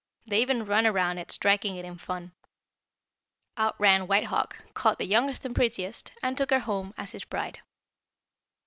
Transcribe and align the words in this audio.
They 0.25 0.41
even 0.41 0.65
ran 0.65 0.87
around 0.87 1.19
it 1.19 1.31
striking 1.31 1.75
it 1.75 1.85
in 1.85 1.99
fun. 1.99 2.31
Out 3.55 3.79
ran 3.79 4.07
White 4.07 4.23
Hawk, 4.23 4.57
caught 4.73 4.97
the 4.97 5.05
youngest 5.05 5.45
and 5.45 5.53
prettiest, 5.53 6.11
and 6.23 6.35
took 6.35 6.49
her 6.49 6.61
home 6.61 6.95
as 6.97 7.11
his 7.11 7.23
bride. 7.23 7.59